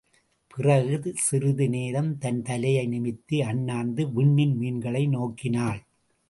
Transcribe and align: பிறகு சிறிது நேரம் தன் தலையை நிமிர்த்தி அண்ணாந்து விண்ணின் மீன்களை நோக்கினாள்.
பிறகு 0.47 1.11
சிறிது 1.15 1.69
நேரம் 1.69 2.17
தன் 2.17 2.41
தலையை 2.41 2.87
நிமிர்த்தி 2.87 3.41
அண்ணாந்து 3.41 4.11
விண்ணின் 4.11 4.55
மீன்களை 4.57 5.07
நோக்கினாள். 5.07 5.81